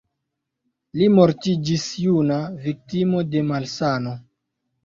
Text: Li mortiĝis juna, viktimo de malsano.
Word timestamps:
Li 1.01 1.09
mortiĝis 1.17 1.85
juna, 2.05 2.39
viktimo 2.65 3.23
de 3.35 3.45
malsano. 3.51 4.19